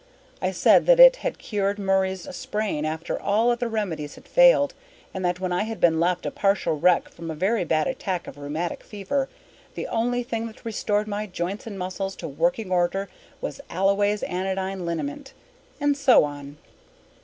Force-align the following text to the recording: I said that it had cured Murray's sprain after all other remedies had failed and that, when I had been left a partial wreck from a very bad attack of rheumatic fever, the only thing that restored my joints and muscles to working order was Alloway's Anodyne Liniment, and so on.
I 0.41 0.49
said 0.49 0.87
that 0.87 0.99
it 0.99 1.17
had 1.17 1.37
cured 1.37 1.77
Murray's 1.77 2.27
sprain 2.35 2.85
after 2.85 3.21
all 3.21 3.51
other 3.51 3.67
remedies 3.67 4.15
had 4.15 4.27
failed 4.27 4.73
and 5.13 5.23
that, 5.23 5.39
when 5.39 5.51
I 5.53 5.61
had 5.65 5.79
been 5.79 5.99
left 5.99 6.25
a 6.25 6.31
partial 6.31 6.79
wreck 6.79 7.07
from 7.07 7.29
a 7.29 7.35
very 7.35 7.63
bad 7.65 7.85
attack 7.85 8.25
of 8.25 8.35
rheumatic 8.35 8.81
fever, 8.83 9.29
the 9.75 9.85
only 9.85 10.23
thing 10.23 10.47
that 10.47 10.65
restored 10.65 11.07
my 11.07 11.27
joints 11.27 11.67
and 11.67 11.77
muscles 11.77 12.15
to 12.15 12.27
working 12.27 12.71
order 12.71 13.09
was 13.41 13.61
Alloway's 13.69 14.23
Anodyne 14.23 14.87
Liniment, 14.87 15.33
and 15.79 15.95
so 15.95 16.23
on. 16.23 16.57